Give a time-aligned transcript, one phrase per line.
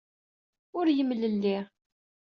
[0.77, 1.57] Ur yemlelli.